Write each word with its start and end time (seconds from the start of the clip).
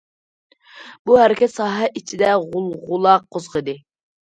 بۇ 1.11 1.19
ھەرىكەت 1.25 1.55
ساھە 1.57 1.93
ئىچىدە 2.03 2.35
غۇلغۇلا 2.49 3.19
قوزغىدى. 3.33 3.83